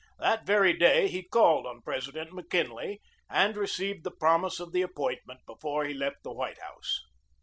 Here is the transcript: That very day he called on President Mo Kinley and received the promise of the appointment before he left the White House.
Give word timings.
That 0.17 0.47
very 0.47 0.73
day 0.73 1.07
he 1.09 1.21
called 1.21 1.67
on 1.67 1.83
President 1.83 2.31
Mo 2.31 2.41
Kinley 2.41 3.03
and 3.29 3.55
received 3.55 4.03
the 4.03 4.09
promise 4.09 4.59
of 4.59 4.71
the 4.71 4.81
appointment 4.81 5.41
before 5.45 5.85
he 5.85 5.93
left 5.93 6.23
the 6.23 6.33
White 6.33 6.57
House. 6.57 7.03